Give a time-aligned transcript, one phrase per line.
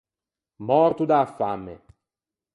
[0.67, 1.75] Mòrto da-a famme.